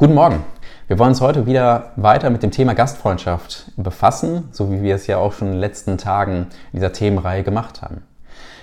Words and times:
Guten 0.00 0.14
Morgen. 0.14 0.44
Wir 0.86 0.96
wollen 1.00 1.08
uns 1.08 1.20
heute 1.20 1.46
wieder 1.46 1.90
weiter 1.96 2.30
mit 2.30 2.44
dem 2.44 2.52
Thema 2.52 2.72
Gastfreundschaft 2.72 3.72
befassen, 3.76 4.44
so 4.52 4.70
wie 4.70 4.80
wir 4.80 4.94
es 4.94 5.08
ja 5.08 5.18
auch 5.18 5.32
schon 5.32 5.48
in 5.48 5.54
den 5.54 5.60
letzten 5.60 5.98
Tagen 5.98 6.46
in 6.72 6.78
dieser 6.78 6.92
Themenreihe 6.92 7.42
gemacht 7.42 7.82
haben. 7.82 8.04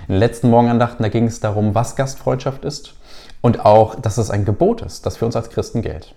In 0.08 0.14
den 0.14 0.20
letzten 0.20 0.50
Morgenandachten, 0.50 1.04
da 1.04 1.10
ging 1.10 1.26
es 1.26 1.42
darum, 1.42 1.76
was 1.76 1.98
Gastfreundschaft 1.98 2.64
ist 2.64 2.96
und 3.42 3.66
auch, 3.66 3.96
dass 3.96 4.18
es 4.18 4.32
ein 4.32 4.46
Gebot 4.46 4.82
ist, 4.82 5.06
das 5.06 5.18
für 5.18 5.26
uns 5.26 5.36
als 5.36 5.50
Christen 5.50 5.82
gilt. 5.82 6.16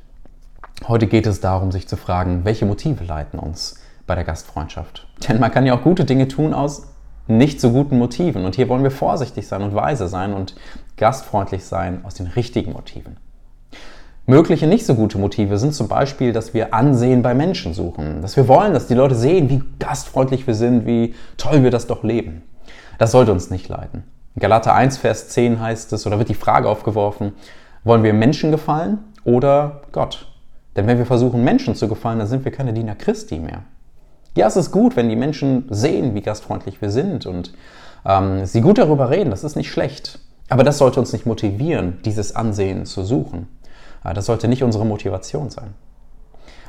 Heute 0.87 1.09
geht 1.09 1.27
es 1.27 1.41
darum, 1.41 1.73
sich 1.73 1.89
zu 1.89 1.97
fragen, 1.97 2.45
welche 2.45 2.65
Motive 2.65 3.03
leiten 3.03 3.41
uns 3.41 3.81
bei 4.07 4.15
der 4.15 4.23
Gastfreundschaft. 4.23 5.09
Denn 5.29 5.41
man 5.41 5.51
kann 5.51 5.67
ja 5.67 5.75
auch 5.75 5.83
gute 5.83 6.05
Dinge 6.05 6.29
tun 6.29 6.55
aus 6.55 6.87
nicht 7.27 7.61
so 7.61 7.73
guten 7.73 7.99
Motiven. 7.99 8.45
Und 8.45 8.55
hier 8.55 8.69
wollen 8.69 8.85
wir 8.85 8.93
vorsichtig 8.93 9.49
sein 9.49 9.63
und 9.63 9.75
weise 9.75 10.07
sein 10.07 10.33
und 10.33 10.55
gastfreundlich 10.97 11.65
sein 11.65 12.05
aus 12.05 12.15
den 12.15 12.29
richtigen 12.29 12.73
Motiven. 12.73 13.17
Mögliche 14.29 14.67
nicht 14.67 14.85
so 14.85 14.95
gute 14.95 15.17
Motive 15.17 15.57
sind 15.57 15.73
zum 15.73 15.89
Beispiel, 15.89 16.35
dass 16.35 16.53
wir 16.53 16.75
Ansehen 16.75 17.23
bei 17.23 17.33
Menschen 17.33 17.73
suchen, 17.73 18.21
dass 18.21 18.37
wir 18.37 18.47
wollen, 18.47 18.75
dass 18.75 18.87
die 18.87 18.93
Leute 18.93 19.15
sehen, 19.15 19.49
wie 19.49 19.63
gastfreundlich 19.79 20.47
wir 20.47 20.55
sind, 20.55 20.85
wie 20.85 21.15
toll 21.39 21.63
wir 21.63 21.71
das 21.71 21.87
doch 21.87 22.05
leben. 22.05 22.43
Das 22.99 23.13
sollte 23.13 23.33
uns 23.33 23.49
nicht 23.49 23.71
leiten. 23.71 24.05
In 24.35 24.41
Galater 24.41 24.75
1, 24.75 24.99
Vers 24.99 25.31
10 25.31 25.61
heißt 25.61 25.95
es, 25.95 26.07
oder 26.07 26.19
wird 26.19 26.29
die 26.29 26.35
Frage 26.35 26.69
aufgeworfen, 26.69 27.33
wollen 27.85 28.03
wir 28.03 28.13
Menschen 28.13 28.51
gefallen 28.51 28.99
oder 29.25 29.81
Gott? 29.93 30.27
Denn 30.77 30.87
wenn 30.87 30.99
wir 30.99 31.07
versuchen, 31.07 31.43
Menschen 31.43 31.75
zu 31.75 31.89
gefallen, 31.89 32.19
dann 32.19 32.29
sind 32.29 32.45
wir 32.45 32.53
keine 32.53 32.75
Diener 32.75 32.97
Christi 32.97 33.39
mehr. 33.39 33.63
Ja, 34.37 34.47
es 34.47 34.57
ist 34.57 34.73
gut, 34.73 34.95
wenn 34.95 35.09
die 35.09 35.17
Menschen 35.17 35.65
sehen, 35.71 36.15
wie 36.15 36.21
gastfreundlich 36.21 36.83
wir 36.83 36.91
sind 36.91 37.25
und 37.25 37.55
ähm, 38.05 38.45
sie 38.45 38.61
gut 38.61 38.77
darüber 38.77 39.09
reden, 39.09 39.31
das 39.31 39.43
ist 39.43 39.57
nicht 39.57 39.71
schlecht. 39.71 40.19
Aber 40.51 40.65
das 40.65 40.77
sollte 40.77 41.01
uns 41.01 41.15
nicht 41.15 41.25
motivieren, 41.25 41.99
dieses 42.05 42.37
Ansehen 42.37 42.85
zu 42.85 43.03
suchen. 43.05 43.49
Das 44.03 44.27
sollte 44.27 44.49
nicht 44.49 44.63
unsere 44.63 44.87
Motivation 44.87 45.51
sein. 45.51 45.75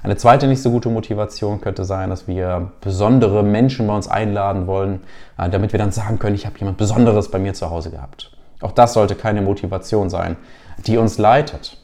Eine 0.01 0.15
zweite 0.15 0.47
nicht 0.47 0.61
so 0.61 0.71
gute 0.71 0.89
Motivation 0.89 1.59
könnte 1.59 1.83
sein, 1.83 2.09
dass 2.09 2.27
wir 2.27 2.71
besondere 2.79 3.43
Menschen 3.43 3.87
bei 3.87 3.95
uns 3.95 4.07
einladen 4.07 4.65
wollen, 4.65 5.01
äh, 5.37 5.49
damit 5.49 5.73
wir 5.73 5.79
dann 5.79 5.91
sagen 5.91 6.19
können, 6.19 6.35
ich 6.35 6.45
habe 6.45 6.57
jemand 6.57 6.77
Besonderes 6.77 7.29
bei 7.29 7.39
mir 7.39 7.53
zu 7.53 7.69
Hause 7.69 7.91
gehabt. 7.91 8.31
Auch 8.61 8.71
das 8.71 8.93
sollte 8.93 9.15
keine 9.15 9.41
Motivation 9.41 10.09
sein, 10.09 10.37
die 10.85 10.97
uns 10.97 11.17
leitet. 11.17 11.77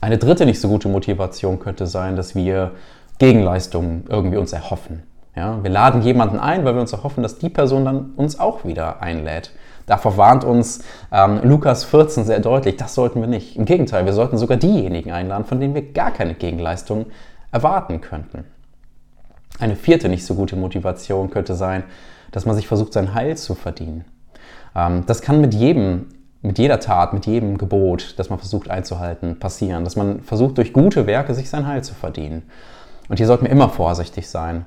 Eine 0.00 0.18
dritte 0.18 0.46
nicht 0.46 0.60
so 0.60 0.68
gute 0.68 0.88
Motivation 0.88 1.58
könnte 1.58 1.86
sein, 1.86 2.16
dass 2.16 2.34
wir 2.34 2.72
Gegenleistungen 3.18 4.04
irgendwie 4.08 4.38
uns 4.38 4.52
erhoffen. 4.52 5.02
Ja, 5.36 5.62
wir 5.62 5.70
laden 5.70 6.02
jemanden 6.02 6.38
ein, 6.38 6.64
weil 6.64 6.74
wir 6.74 6.80
uns 6.80 6.92
erhoffen, 6.92 7.22
dass 7.22 7.38
die 7.38 7.48
Person 7.48 7.84
dann 7.84 8.10
uns 8.16 8.40
auch 8.40 8.64
wieder 8.64 9.00
einlädt. 9.00 9.52
Davor 9.86 10.16
warnt 10.16 10.44
uns 10.44 10.84
ähm, 11.12 11.40
Lukas 11.42 11.84
14 11.84 12.24
sehr 12.24 12.40
deutlich, 12.40 12.76
das 12.76 12.94
sollten 12.94 13.20
wir 13.20 13.28
nicht. 13.28 13.56
Im 13.56 13.64
Gegenteil, 13.64 14.06
wir 14.06 14.12
sollten 14.12 14.38
sogar 14.38 14.56
diejenigen 14.56 15.10
einladen, 15.12 15.44
von 15.44 15.60
denen 15.60 15.74
wir 15.74 15.92
gar 15.92 16.10
keine 16.10 16.34
Gegenleistung 16.34 17.06
erwarten 17.52 18.00
könnten. 18.00 18.44
Eine 19.58 19.76
vierte 19.76 20.08
nicht 20.08 20.24
so 20.24 20.34
gute 20.34 20.56
Motivation 20.56 21.30
könnte 21.30 21.54
sein, 21.54 21.84
dass 22.32 22.46
man 22.46 22.54
sich 22.54 22.68
versucht, 22.68 22.92
sein 22.92 23.14
Heil 23.14 23.36
zu 23.36 23.54
verdienen. 23.54 24.04
Ähm, 24.74 25.04
das 25.06 25.22
kann 25.22 25.40
mit 25.40 25.54
jedem, 25.54 26.06
mit 26.42 26.58
jeder 26.58 26.80
Tat, 26.80 27.12
mit 27.12 27.26
jedem 27.26 27.58
Gebot, 27.58 28.14
das 28.16 28.30
man 28.30 28.38
versucht 28.38 28.70
einzuhalten, 28.70 29.38
passieren. 29.38 29.84
Dass 29.84 29.96
man 29.96 30.20
versucht, 30.20 30.58
durch 30.58 30.72
gute 30.72 31.06
Werke 31.06 31.34
sich 31.34 31.50
sein 31.50 31.66
Heil 31.66 31.82
zu 31.82 31.94
verdienen. 31.94 32.42
Und 33.08 33.16
hier 33.16 33.26
sollten 33.26 33.44
wir 33.44 33.52
immer 33.52 33.68
vorsichtig 33.68 34.28
sein 34.28 34.66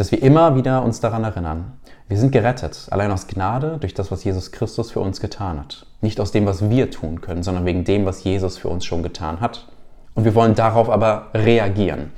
dass 0.00 0.12
wir 0.12 0.22
immer 0.22 0.56
wieder 0.56 0.82
uns 0.82 1.00
daran 1.00 1.24
erinnern. 1.24 1.72
Wir 2.08 2.16
sind 2.16 2.32
gerettet, 2.32 2.86
allein 2.90 3.12
aus 3.12 3.26
Gnade, 3.26 3.76
durch 3.78 3.92
das, 3.92 4.10
was 4.10 4.24
Jesus 4.24 4.50
Christus 4.50 4.92
für 4.92 5.00
uns 5.00 5.20
getan 5.20 5.58
hat. 5.58 5.84
Nicht 6.00 6.20
aus 6.20 6.32
dem, 6.32 6.46
was 6.46 6.70
wir 6.70 6.90
tun 6.90 7.20
können, 7.20 7.42
sondern 7.42 7.66
wegen 7.66 7.84
dem, 7.84 8.06
was 8.06 8.24
Jesus 8.24 8.56
für 8.56 8.70
uns 8.70 8.86
schon 8.86 9.02
getan 9.02 9.42
hat. 9.42 9.68
Und 10.14 10.24
wir 10.24 10.34
wollen 10.34 10.54
darauf 10.54 10.88
aber 10.88 11.26
reagieren. 11.34 12.12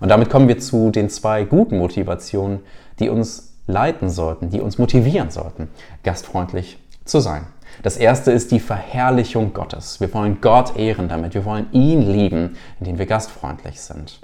Und 0.00 0.08
damit 0.08 0.30
kommen 0.30 0.48
wir 0.48 0.58
zu 0.58 0.90
den 0.90 1.10
zwei 1.10 1.44
guten 1.44 1.76
Motivationen, 1.76 2.60
die 3.00 3.10
uns 3.10 3.52
leiten 3.66 4.08
sollten, 4.08 4.48
die 4.48 4.62
uns 4.62 4.78
motivieren 4.78 5.28
sollten, 5.28 5.68
gastfreundlich 6.04 6.78
zu 7.04 7.20
sein. 7.20 7.48
Das 7.82 7.98
erste 7.98 8.32
ist 8.32 8.50
die 8.50 8.60
Verherrlichung 8.60 9.52
Gottes. 9.52 10.00
Wir 10.00 10.14
wollen 10.14 10.40
Gott 10.40 10.78
ehren 10.78 11.10
damit. 11.10 11.34
Wir 11.34 11.44
wollen 11.44 11.66
ihn 11.72 12.00
lieben, 12.00 12.56
indem 12.80 12.96
wir 12.96 13.04
gastfreundlich 13.04 13.82
sind. 13.82 14.20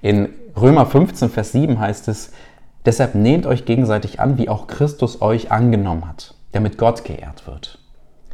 In 0.00 0.28
Römer 0.58 0.86
15, 0.86 1.28
Vers 1.28 1.52
7 1.52 1.78
heißt 1.78 2.08
es, 2.08 2.30
deshalb 2.86 3.14
nehmt 3.14 3.44
euch 3.44 3.66
gegenseitig 3.66 4.20
an, 4.20 4.38
wie 4.38 4.48
auch 4.48 4.66
Christus 4.66 5.20
euch 5.20 5.52
angenommen 5.52 6.08
hat, 6.08 6.34
damit 6.52 6.78
Gott 6.78 7.04
geehrt 7.04 7.46
wird. 7.46 7.78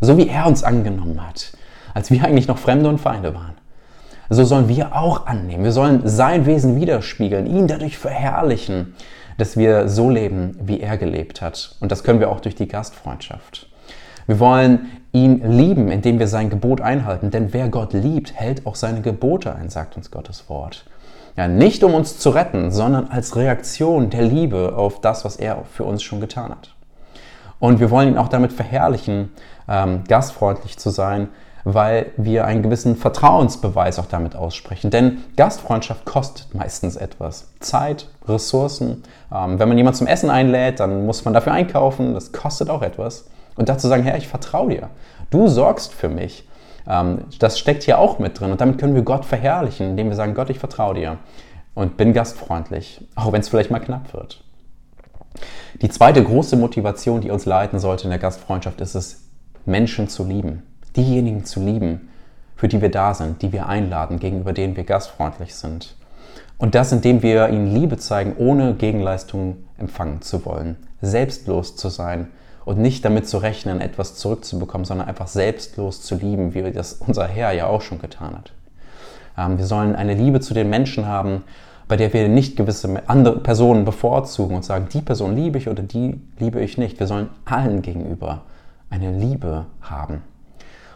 So 0.01 0.17
wie 0.17 0.29
er 0.29 0.47
uns 0.47 0.63
angenommen 0.63 1.27
hat, 1.27 1.53
als 1.95 2.13
wir 2.13 2.25
eigentlich 2.25 2.47
noch 2.47 2.59
Fremde 2.59 2.89
und 2.89 3.01
Feinde 3.01 3.35
waren. 3.35 3.55
So 4.31 4.45
sollen 4.45 4.69
wir 4.69 4.95
auch 4.95 5.27
annehmen. 5.27 5.65
Wir 5.65 5.73
sollen 5.73 6.03
sein 6.05 6.47
Wesen 6.47 6.81
widerspiegeln, 6.81 7.47
ihn 7.47 7.67
dadurch 7.67 7.99
verherrlichen, 7.99 8.95
dass 9.37 9.57
wir 9.57 9.89
so 9.89 10.09
leben, 10.09 10.57
wie 10.63 10.81
er 10.81 10.97
gelebt 10.99 11.43
hat. 11.43 11.75
Und 11.81 11.91
das 11.91 12.05
können 12.05 12.21
wir 12.21 12.31
auch 12.31 12.41
durch 12.41 12.55
die 12.55 12.69
Gastfreundschaft. 12.69 13.69
Wir 14.27 14.39
wollen 14.39 14.93
ihn 15.13 15.43
lieben, 15.51 15.91
indem 15.91 16.21
wir 16.21 16.29
sein 16.29 16.51
Gebot 16.51 16.81
einhalten. 16.81 17.33
Denn 17.33 17.53
wer 17.53 17.69
Gott 17.69 17.93
liebt, 17.93 18.33
hält 18.33 18.65
auch 18.65 18.77
seine 18.77 19.01
Gebote 19.01 19.55
ein, 19.55 19.71
sagt 19.71 19.97
uns 19.97 20.13
Gottes 20.13 20.49
Wort. 20.49 20.85
Ja, 21.37 21.49
nicht 21.49 21.83
um 21.83 21.95
uns 21.95 22.19
zu 22.19 22.31
retten, 22.31 22.71
sondern 22.71 23.09
als 23.09 23.37
Reaktion 23.37 24.11
der 24.11 24.23
Liebe 24.23 24.75
auf 24.77 25.01
das, 25.01 25.25
was 25.25 25.37
er 25.37 25.65
für 25.73 25.85
uns 25.85 26.03
schon 26.03 26.21
getan 26.21 26.51
hat. 26.51 26.75
Und 27.59 27.81
wir 27.81 27.91
wollen 27.91 28.09
ihn 28.09 28.19
auch 28.19 28.29
damit 28.29 28.53
verherrlichen, 28.53 29.31
ähm, 29.69 30.03
gastfreundlich 30.09 30.79
zu 30.79 30.91
sein, 30.91 31.29
weil 31.65 32.11
wir 32.17 32.45
einen 32.45 32.63
gewissen 32.63 32.97
Vertrauensbeweis 32.97 33.99
auch 33.99 34.07
damit 34.07 34.35
aussprechen. 34.37 34.91
Denn 34.91 35.23
Gastfreundschaft 35.37 36.05
kostet 36.05 36.55
meistens 36.55 36.97
etwas. 36.97 37.49
Zeit, 37.61 38.09
Ressourcen. 38.27 39.05
Ähm, 39.33 39.59
wenn 39.59 39.69
man 39.69 39.79
jemanden 39.79 39.99
zum 39.99 40.07
Essen 40.09 40.29
einlädt, 40.29 40.81
dann 40.81 41.07
muss 41.07 41.25
man 41.25 41.35
dafür 41.35 41.53
einkaufen. 41.53 42.15
Das 42.15 42.33
kostet 42.33 42.69
auch 42.69 42.83
etwas. 42.83 43.27
Und 43.55 43.69
dazu 43.69 43.89
sagen, 43.89 44.03
Herr, 44.03 44.17
ich 44.17 44.29
vertraue 44.29 44.71
dir. 44.71 44.89
Du 45.31 45.49
sorgst 45.49 45.95
für 45.95 46.09
mich. 46.09 46.47
Ähm, 46.89 47.25
das 47.39 47.59
steckt 47.59 47.83
hier 47.83 47.99
auch 47.99 48.19
mit 48.19 48.39
drin. 48.39 48.53
Und 48.53 48.61
damit 48.61 48.79
können 48.79 48.95
wir 48.95 49.03
Gott 49.03 49.25
verherrlichen, 49.25 49.91
indem 49.91 50.09
wir 50.09 50.17
sagen, 50.17 50.35
Gott, 50.35 50.51
ich 50.51 50.59
vertraue 50.59 50.95
dir 50.95 51.19
und 51.75 51.97
bin 51.97 52.13
gastfreundlich, 52.13 53.07
auch 53.15 53.33
wenn 53.33 53.41
es 53.41 53.49
vielleicht 53.49 53.71
mal 53.71 53.81
knapp 53.81 54.13
wird. 54.13 54.43
Die 55.81 55.89
zweite 55.89 56.23
große 56.23 56.57
Motivation, 56.57 57.21
die 57.21 57.31
uns 57.31 57.47
leiten 57.47 57.79
sollte 57.79 58.05
in 58.05 58.11
der 58.11 58.19
Gastfreundschaft, 58.19 58.81
ist 58.81 58.95
es, 58.95 59.29
Menschen 59.65 60.09
zu 60.09 60.25
lieben. 60.25 60.63
Diejenigen 60.97 61.45
zu 61.45 61.61
lieben, 61.61 62.09
für 62.57 62.69
die 62.69 62.83
wir 62.83 62.91
da 62.91 63.15
sind, 63.15 63.43
die 63.43 63.53
wir 63.53 63.67
einladen, 63.67 64.19
gegenüber 64.19 64.53
denen 64.53 64.77
wir 64.77 64.85
gastfreundlich 64.85 65.55
sind. 65.55 65.97
Und 66.59 66.75
das, 66.75 66.93
indem 66.93 67.23
wir 67.23 67.49
ihnen 67.49 67.75
Liebe 67.75 67.97
zeigen, 67.97 68.37
ohne 68.37 68.75
Gegenleistung 68.75 69.57
empfangen 69.79 70.23
zu 70.23 70.45
wollen, 70.45 70.77
selbstlos 71.01 71.75
zu 71.75 71.89
sein 71.89 72.29
und 72.65 72.79
nicht 72.79 73.05
damit 73.05 73.29
zu 73.29 73.39
rechnen, 73.39 73.81
etwas 73.81 74.15
zurückzubekommen, 74.15 74.85
sondern 74.85 75.09
einfach 75.09 75.27
selbstlos 75.27 76.03
zu 76.03 76.17
lieben, 76.17 76.55
wie 76.55 76.71
das 76.71 76.95
unser 76.95 77.27
Herr 77.27 77.53
ja 77.53 77.67
auch 77.67 77.83
schon 77.83 77.99
getan 77.99 78.37
hat. 78.37 78.53
Ähm, 79.37 79.59
wir 79.59 79.67
sollen 79.67 79.97
eine 79.97 80.15
Liebe 80.15 80.41
zu 80.41 80.55
den 80.55 80.71
Menschen 80.71 81.07
haben, 81.07 81.45
bei 81.89 81.97
der 81.97 82.13
wir 82.13 82.29
nicht 82.29 82.57
gewisse 82.57 83.03
andere 83.07 83.41
Personen 83.41 83.85
bevorzugen 83.85 84.57
und 84.57 84.65
sagen, 84.65 84.89
die 84.93 85.03
Person 85.03 85.37
liebe 85.37 85.59
ich 85.59 85.69
oder 85.69 85.83
die 85.83 86.21
liebe 86.39 86.61
ich 86.61 86.79
nicht. 86.79 86.99
Wir 87.01 87.07
sollen 87.07 87.29
allen 87.45 87.83
gegenüber 87.83 88.43
eine 88.89 89.11
Liebe 89.11 89.67
haben. 89.83 90.23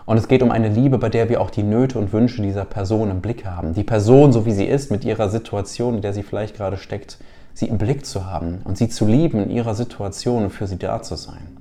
Und 0.07 0.17
es 0.19 0.29
geht 0.29 0.43
um 0.43 0.53
eine 0.53 0.69
Liebe, 0.69 0.99
bei 0.99 1.09
der 1.09 1.29
wir 1.29 1.41
auch 1.41 1.51
die 1.51 1.65
Nöte 1.65 1.99
und 1.99 2.13
Wünsche 2.13 2.41
dieser 2.41 2.65
Person 2.65 3.11
im 3.11 3.21
Blick 3.21 3.45
haben. 3.45 3.75
Die 3.75 3.83
Person, 3.83 4.33
so 4.33 4.47
wie 4.47 4.53
sie 4.53 4.65
ist, 4.65 4.91
mit 4.91 5.05
ihrer 5.05 5.29
Situation, 5.29 5.97
in 5.97 6.01
der 6.01 6.13
sie 6.13 6.23
vielleicht 6.23 6.57
gerade 6.57 6.77
steckt, 6.77 7.19
sie 7.57 7.69
im 7.69 7.79
Blick 7.79 8.05
zu 8.05 8.27
haben 8.27 8.61
und 8.65 8.77
sie 8.77 8.89
zu 8.89 9.07
lieben 9.07 9.43
in 9.43 9.51
ihrer 9.51 9.75
Situation 9.75 10.45
und 10.45 10.51
für 10.51 10.67
sie 10.67 10.77
da 10.77 11.01
zu 11.01 11.17
sein. 11.17 11.57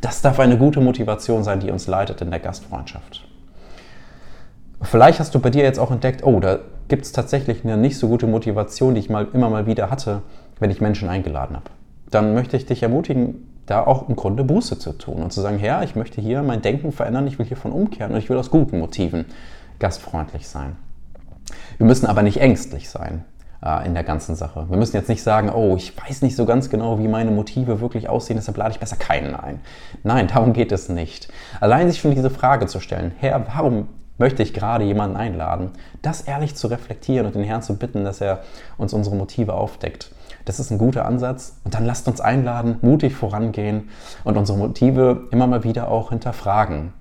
Das 0.00 0.22
darf 0.22 0.38
eine 0.38 0.56
gute 0.56 0.80
Motivation 0.80 1.42
sein, 1.42 1.58
die 1.58 1.72
uns 1.72 1.88
leitet 1.88 2.20
in 2.20 2.30
der 2.30 2.38
Gastfreundschaft. 2.38 3.26
Vielleicht 4.80 5.18
hast 5.18 5.34
du 5.34 5.40
bei 5.40 5.50
dir 5.50 5.64
jetzt 5.64 5.80
auch 5.80 5.90
entdeckt, 5.90 6.22
oh, 6.24 6.38
da 6.38 6.60
gibt 6.86 7.04
es 7.04 7.10
tatsächlich 7.10 7.64
eine 7.64 7.76
nicht 7.76 7.98
so 7.98 8.08
gute 8.08 8.28
Motivation, 8.28 8.94
die 8.94 9.00
ich 9.00 9.10
mal 9.10 9.26
immer 9.32 9.50
mal 9.50 9.66
wieder 9.66 9.90
hatte, 9.90 10.22
wenn 10.60 10.70
ich 10.70 10.80
Menschen 10.80 11.08
eingeladen 11.08 11.56
habe. 11.56 11.70
Dann 12.12 12.34
möchte 12.34 12.56
ich 12.56 12.66
dich 12.66 12.84
ermutigen, 12.84 13.48
da 13.66 13.84
auch 13.84 14.08
im 14.08 14.14
Grunde 14.14 14.44
Buße 14.44 14.78
zu 14.78 14.92
tun 14.92 15.20
und 15.20 15.32
zu 15.32 15.40
sagen, 15.40 15.58
Herr, 15.58 15.82
ich 15.82 15.96
möchte 15.96 16.20
hier 16.20 16.44
mein 16.44 16.62
Denken 16.62 16.92
verändern, 16.92 17.26
ich 17.26 17.40
will 17.40 17.46
hiervon 17.46 17.72
umkehren 17.72 18.12
und 18.12 18.18
ich 18.18 18.30
will 18.30 18.36
aus 18.36 18.50
guten 18.50 18.78
Motiven 18.78 19.24
gastfreundlich 19.80 20.46
sein. 20.46 20.76
Wir 21.78 21.86
müssen 21.86 22.06
aber 22.06 22.22
nicht 22.22 22.36
ängstlich 22.36 22.88
sein 22.88 23.24
äh, 23.64 23.86
in 23.86 23.94
der 23.94 24.04
ganzen 24.04 24.36
Sache. 24.36 24.66
Wir 24.68 24.76
müssen 24.76 24.96
jetzt 24.96 25.08
nicht 25.08 25.22
sagen, 25.22 25.50
oh, 25.50 25.74
ich 25.76 25.94
weiß 25.96 26.22
nicht 26.22 26.36
so 26.36 26.44
ganz 26.44 26.70
genau, 26.70 26.98
wie 26.98 27.08
meine 27.08 27.30
Motive 27.30 27.80
wirklich 27.80 28.08
aussehen, 28.08 28.36
deshalb 28.36 28.56
lade 28.56 28.72
ich 28.72 28.80
besser 28.80 28.96
keinen 28.96 29.34
ein. 29.34 29.60
Nein, 30.02 30.26
darum 30.32 30.52
geht 30.52 30.72
es 30.72 30.88
nicht. 30.88 31.28
Allein 31.60 31.90
sich 31.90 32.00
schon 32.00 32.14
diese 32.14 32.30
Frage 32.30 32.66
zu 32.66 32.80
stellen, 32.80 33.12
Herr, 33.18 33.46
warum 33.54 33.88
möchte 34.18 34.42
ich 34.42 34.54
gerade 34.54 34.84
jemanden 34.84 35.16
einladen, 35.16 35.70
das 36.02 36.20
ehrlich 36.20 36.54
zu 36.54 36.68
reflektieren 36.68 37.26
und 37.26 37.34
den 37.34 37.42
Herrn 37.42 37.62
zu 37.62 37.76
bitten, 37.76 38.04
dass 38.04 38.20
er 38.20 38.40
uns 38.76 38.92
unsere 38.92 39.16
Motive 39.16 39.54
aufdeckt. 39.54 40.12
Das 40.44 40.60
ist 40.60 40.70
ein 40.70 40.78
guter 40.78 41.06
Ansatz. 41.06 41.56
Und 41.64 41.74
dann 41.74 41.84
lasst 41.84 42.06
uns 42.06 42.20
einladen, 42.20 42.76
mutig 42.82 43.14
vorangehen 43.16 43.88
und 44.22 44.36
unsere 44.36 44.58
Motive 44.58 45.26
immer 45.30 45.46
mal 45.46 45.64
wieder 45.64 45.88
auch 45.88 46.10
hinterfragen. 46.10 46.92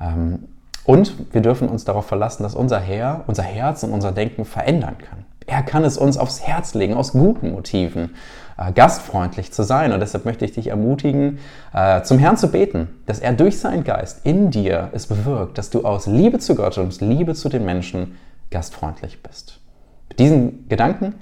Ähm, 0.00 0.48
Und 0.84 1.32
wir 1.32 1.40
dürfen 1.42 1.68
uns 1.68 1.84
darauf 1.84 2.06
verlassen, 2.06 2.42
dass 2.42 2.54
unser 2.54 2.80
Herr, 2.80 3.22
unser 3.28 3.44
Herz 3.44 3.84
und 3.84 3.92
unser 3.92 4.10
Denken 4.10 4.44
verändern 4.44 4.98
kann. 4.98 5.24
Er 5.52 5.62
kann 5.62 5.84
es 5.84 5.98
uns 5.98 6.16
aufs 6.16 6.40
Herz 6.40 6.72
legen, 6.72 6.94
aus 6.94 7.12
guten 7.12 7.52
Motiven, 7.52 8.14
äh, 8.56 8.72
gastfreundlich 8.72 9.52
zu 9.52 9.64
sein. 9.64 9.92
Und 9.92 10.00
deshalb 10.00 10.24
möchte 10.24 10.46
ich 10.46 10.52
dich 10.52 10.68
ermutigen, 10.68 11.40
äh, 11.74 12.00
zum 12.04 12.18
Herrn 12.18 12.38
zu 12.38 12.50
beten, 12.50 12.88
dass 13.04 13.18
er 13.18 13.34
durch 13.34 13.58
seinen 13.58 13.84
Geist 13.84 14.24
in 14.24 14.50
dir 14.50 14.88
es 14.92 15.08
bewirkt, 15.08 15.58
dass 15.58 15.68
du 15.68 15.84
aus 15.84 16.06
Liebe 16.06 16.38
zu 16.38 16.54
Gott 16.54 16.78
und 16.78 16.98
Liebe 17.02 17.34
zu 17.34 17.50
den 17.50 17.66
Menschen 17.66 18.16
gastfreundlich 18.50 19.22
bist. 19.22 19.60
Mit 20.08 20.20
diesen 20.20 20.70
Gedanken 20.70 21.16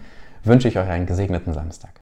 wünsche 0.45 0.69
ich 0.69 0.79
euch 0.79 0.89
einen 0.89 1.07
gesegneten 1.07 1.53
Samstag. 1.53 1.91